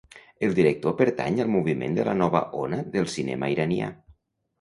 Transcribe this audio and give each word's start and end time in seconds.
El 0.45 0.53
director 0.59 0.95
pertany 1.01 1.35
al 1.43 1.51
moviment 1.55 1.97
de 1.97 2.05
la 2.07 2.15
nova 2.21 2.41
ona 2.61 2.81
del 2.97 3.07
cinema 3.17 3.51
iranià.. 3.57 3.91